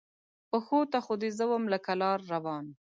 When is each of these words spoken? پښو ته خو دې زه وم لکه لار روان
پښو 0.49 0.79
ته 0.91 0.97
خو 1.05 1.13
دې 1.21 1.29
زه 1.37 1.45
وم 1.51 1.63
لکه 1.73 1.91
لار 2.01 2.19
روان 2.33 2.65